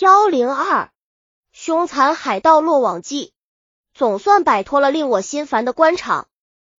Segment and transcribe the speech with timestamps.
[0.00, 0.90] 幺零二，
[1.50, 3.32] 凶残海盗落网记，
[3.94, 6.28] 总算摆脱了令我心烦的官场。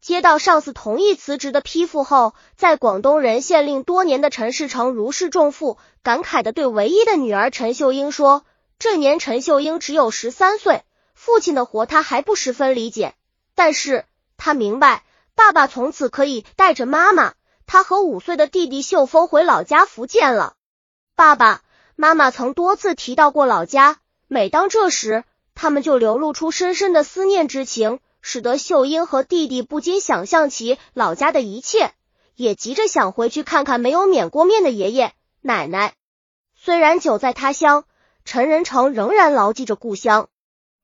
[0.00, 8.44] 接到上司同意辞职的批复后，在广东人县令多年的陈世成如释重负，感慨的对唯一的女儿陈秀英说
[8.78, 13.16] ：“这年陈秀英只有十三岁，父亲的活他还不十分理解，
[13.56, 14.04] 但是
[14.36, 15.02] 他明白，
[15.34, 17.34] 爸爸从此可以带着妈妈，
[17.66, 20.54] 他和五岁的弟弟秀峰回老家福建了。
[21.16, 21.62] 爸爸。”
[22.00, 25.22] 妈妈曾多次提到过老家，每当这时，
[25.54, 31.92] 他们就流露出深深的思念之情，使得秀英和弟弟不禁想象起老家的一切，
[32.36, 35.92] 也急着想回去看看没有免过面的爷爷奶奶。
[36.58, 37.84] 虽然久在他乡，
[38.24, 40.30] 陈仁成仍然牢记着故乡。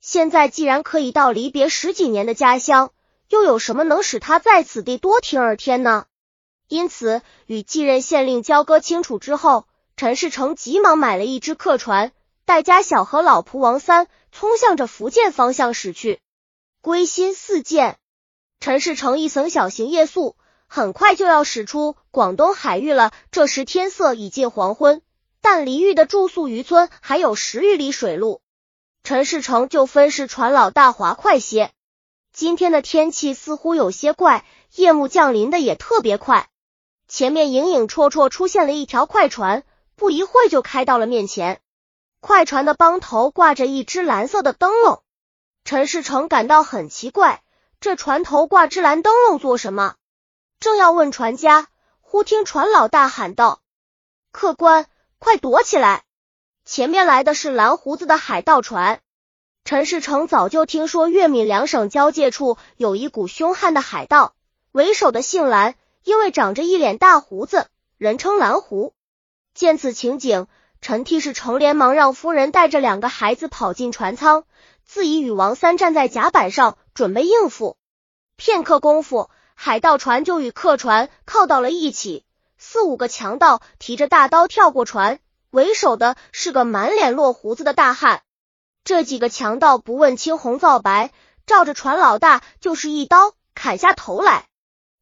[0.00, 2.90] 现在既然可以到离别十几年的家乡，
[3.28, 6.06] 又有什么能使他在此地多听二天呢？
[6.68, 9.66] 因此，与继任县令交割清楚之后。
[10.02, 12.10] 陈世成急忙买了一只客船，
[12.44, 16.18] 带家小和老仆王三，冲向着福建方向驶去。
[16.80, 17.98] 归心似箭，
[18.58, 20.34] 陈世成一层小型夜宿，
[20.66, 23.12] 很快就要驶出广东海域了。
[23.30, 25.02] 这时天色已近黄昏，
[25.40, 28.40] 但离域的住宿渔村还有十余里水路。
[29.04, 31.70] 陈世成就分示船老大划快些。
[32.32, 36.48] 今天的天气似乎有些怪，夜幕降临的也特别快。
[37.06, 39.62] 前面影影绰绰出现了一条快船。
[39.96, 41.60] 不一会就开到了面前，
[42.20, 45.02] 快船的帮头挂着一只蓝色的灯笼。
[45.64, 47.42] 陈世成感到很奇怪，
[47.80, 49.94] 这船头挂只蓝灯笼做什么？
[50.58, 51.68] 正要问船家，
[52.00, 53.60] 忽听船老大喊道
[54.32, 54.86] ：“客官，
[55.18, 56.04] 快躲起来！
[56.64, 59.00] 前面来的是蓝胡子的海盗船。”
[59.64, 64.34] 陈世成早就听说粤闽两省交界处有一股凶悍的海盗，
[64.72, 68.94] 为首的姓蓝，因为长着一脸大胡子，人称蓝胡。
[69.54, 70.46] 见此情景，
[70.80, 74.44] 陈替是成连忙让夫人带着两个孩子跑进船舱，
[74.84, 77.76] 自己与王三站在甲板上准备应付。
[78.36, 82.24] 片刻功夫，海盗船就与客船靠到了一起。
[82.56, 85.20] 四五个强盗提着大刀跳过船，
[85.50, 88.22] 为首的是个满脸落胡子的大汉。
[88.84, 91.12] 这几个强盗不问青红皂白，
[91.46, 94.46] 照着船老大就是一刀砍下头来。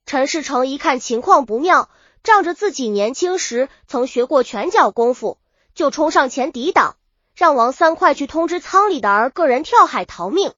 [0.06, 1.88] 陈世成一看情况不妙。
[2.22, 5.38] 仗着自己年轻时曾学过拳脚功夫，
[5.74, 6.96] 就冲上前抵挡，
[7.34, 10.52] 让王三快去通知舱里的儿个人跳海逃命。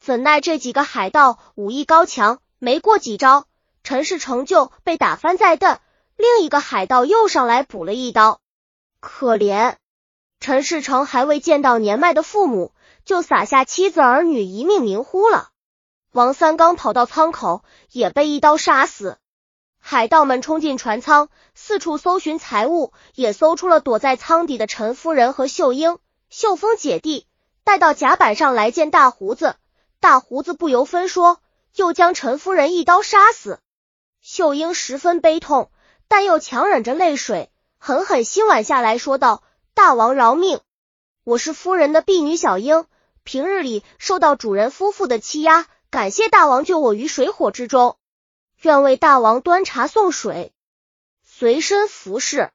[0.00, 3.46] 怎奈这几个海盗武艺高强，没过几招，
[3.82, 5.80] 陈世成就被打翻在地。
[6.16, 8.40] 另一个海盗又上来补了一刀，
[9.00, 9.74] 可怜
[10.38, 12.72] 陈世成还未见到年迈的父母，
[13.04, 15.48] 就撒下妻子儿女一命名呼了。
[16.12, 19.18] 王三刚跑到舱口，也被一刀杀死。
[19.86, 25.98] 海盗们冲进船舱，四处搜寻财物，也搜出了躲在舱底的陈夫人和秀英、
[26.30, 27.26] 秀峰姐弟。
[27.64, 29.56] 带到甲板上来见大胡子，
[30.00, 31.38] 大胡子不由分说，
[31.74, 33.60] 又将陈夫人一刀杀死。
[34.22, 35.70] 秀英十分悲痛，
[36.08, 39.42] 但又强忍着泪水，狠狠心挽下来说道
[39.76, 40.60] ：“大王饶命！
[41.24, 42.86] 我是夫人的婢女小英，
[43.22, 47.98] 平日里受到主人夫妇的欺压，感谢大王救我于水火之中。”
[48.64, 50.54] 愿为大王端茶送水，
[51.22, 52.50] 随身服侍。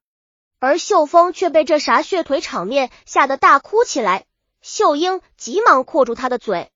[0.57, 4.25] 而秀峰却被这啥血腿场面吓得大哭起来。
[4.59, 6.71] 秀英急忙括住他的嘴。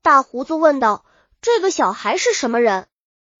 [0.00, 1.04] 大胡子问道
[1.42, 2.88] ：“这个小孩是什么人？”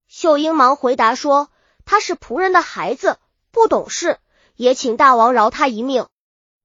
[0.08, 1.48] 秀英忙回答说
[1.86, 3.16] ：“他是仆人的孩子，
[3.50, 4.18] 不懂事，
[4.56, 6.06] 也请大王饶他一命。”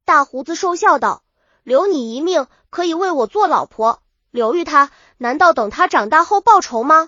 [0.04, 1.24] 大胡子瘦笑道
[1.64, 7.08] ：“留你一命，可以为我做老婆；留于他，难道等他长大后报仇吗？”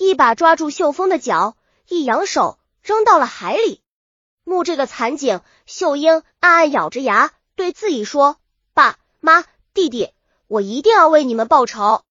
[0.00, 3.82] 一把抓住秀峰的脚，一扬手扔到了海里。
[4.44, 8.38] 目这个惨景，秀英暗暗咬着牙，对自己说
[8.72, 9.44] ：“爸妈，
[9.74, 10.14] 弟弟，
[10.46, 12.02] 我一定要为你们报仇。”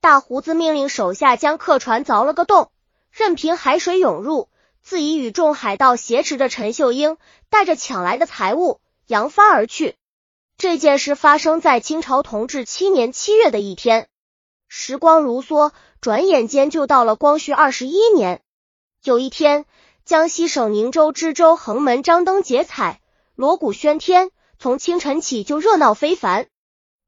[0.00, 2.70] 大胡子命令手下将客船凿了个洞，
[3.10, 4.48] 任凭海水涌入，
[4.80, 7.18] 自己与众海盗挟持着陈秀英，
[7.50, 9.94] 带着抢来的财物扬帆而去。
[10.56, 14.08] 这件事发生在清朝同治七年七月的一天。
[14.68, 15.72] 时光如梭。
[16.00, 18.42] 转眼间就到了光绪二十一年。
[19.02, 19.64] 有一天，
[20.04, 23.00] 江西省宁州知州横门张灯结彩，
[23.34, 26.46] 锣鼓喧天，从清晨起就热闹非凡。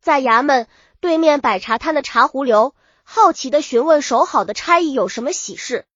[0.01, 0.67] 在衙门
[1.01, 5.87] 对面摆茶摊的茶壶流好奇的询问守好的差役有什么喜事。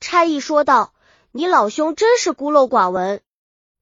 [0.00, 0.92] 差役说道
[1.32, 3.22] ：“你老兄真是孤陋寡闻，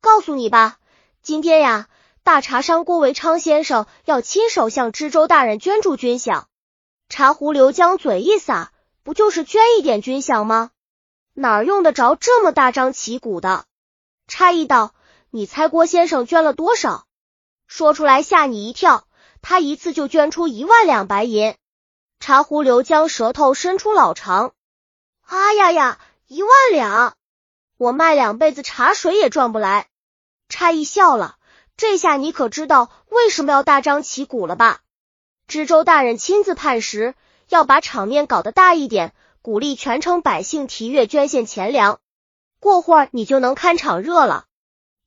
[0.00, 0.78] 告诉你吧，
[1.22, 1.88] 今天呀，
[2.22, 6.44] 大茶商郭维昌先生要亲手向知州大人捐助军饷。”
[7.10, 8.70] 茶壶流将嘴一撒，
[9.02, 10.70] 不就是捐一点军饷吗？
[11.34, 13.64] 哪儿用得着这么大张旗鼓的？
[14.28, 14.94] 差役道
[15.30, 17.06] ：“你猜郭先生捐了多少？”
[17.66, 19.08] 说出来吓你一跳，
[19.42, 21.56] 他一次就捐出一万两白银。
[22.20, 24.54] 茶壶刘将舌头伸出老长，
[25.22, 25.98] 啊呀呀，
[26.28, 27.16] 一万两，
[27.76, 29.88] 我卖两辈子茶水也赚不来。
[30.48, 31.38] 差役笑了，
[31.76, 34.78] 这下你可知道为什么要大张旗鼓了吧？
[35.50, 37.16] 知州大人亲自判时，
[37.48, 39.12] 要把场面搞得大一点，
[39.42, 41.98] 鼓励全城百姓提月捐献钱粮。
[42.60, 44.44] 过会儿你就能看场热了。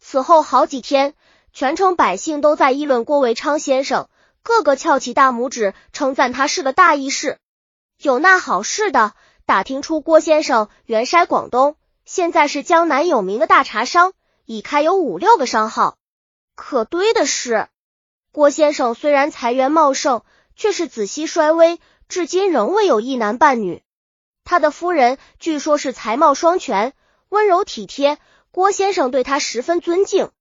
[0.01, 1.13] 此后好几天，
[1.54, 4.10] 全城百姓都在议论郭维昌先生。
[4.42, 7.39] 个个翘起大拇指，称赞他是个大义士。
[8.01, 9.13] 有那好事的，
[9.46, 14.12] 打听出郭先生原筛广东，现在是江南有名的大茶商，
[14.44, 15.96] 已开有五六个商号。
[16.56, 17.69] 可堆的是，
[18.33, 20.24] 郭先生虽然财源茂盛，
[20.56, 23.83] 却是子息衰微，至今仍未有一男半女。
[24.44, 26.94] 他的夫人据说是才貌双全，
[27.30, 28.18] 温柔体贴，
[28.50, 30.31] 郭先生对他十分尊敬。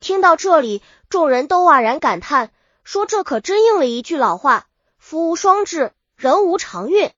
[0.00, 2.50] 听到这里，众人都愕然感叹。
[2.84, 4.66] 说这可真应了一句老话：
[4.98, 7.10] 福无双至，人无长运。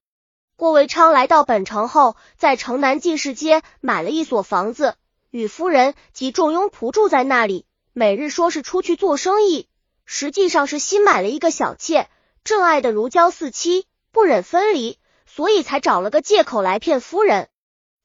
[0.54, 4.94] 郭维昌来到本城后，在城南进士街买了一所房子，
[5.32, 7.66] 与夫人及众佣仆住在那里。
[7.92, 9.66] 每日说是出去做生意，
[10.04, 12.08] 实际上是新买了一个小妾，
[12.44, 17.49] 正爱的如胶似漆，不忍分离，所以才找了个借口来骗夫人。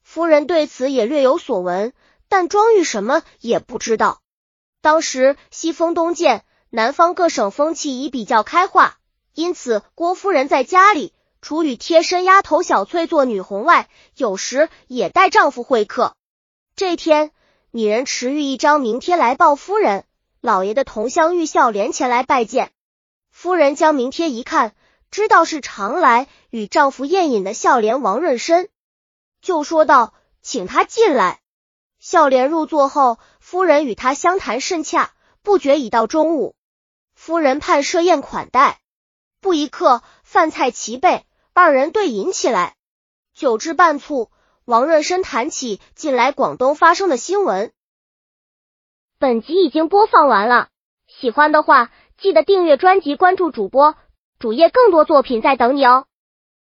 [0.02, 1.92] 夫人对此也略有所闻，
[2.28, 4.20] 但庄玉什么也不知道。
[4.80, 6.44] 当时西风东渐。
[6.70, 8.98] 南方各省风气已比较开化，
[9.32, 16.14] 因此郭夫人在家里除与贴身丫头小翠做女红外，有时也带丈夫会客。
[16.76, 17.30] 这天，
[17.70, 20.04] 女人持玉一张名帖来报夫人，
[20.40, 22.72] 老爷的同乡玉孝廉前来拜见。
[23.30, 24.74] 夫人将名帖一看，
[25.10, 28.68] 知道是常来与丈夫宴饮的孝廉王润生，
[29.42, 31.40] 就说道：“请他进来。”
[31.98, 35.10] 孝廉入座后，夫人与他相谈甚洽，
[35.42, 36.54] 不觉已到中午。
[37.14, 38.80] 夫人盼设宴款待，
[39.40, 42.76] 不一刻，饭菜齐备，二人对饮起来。
[43.34, 44.30] 酒至半促，
[44.64, 47.72] 王润生谈起近来广东发生的新闻。
[49.20, 50.68] 本集已经播放完了，
[51.08, 53.96] 喜欢的话记得订阅专辑，关注主播
[54.38, 56.06] 主页，更多作品在等你哦。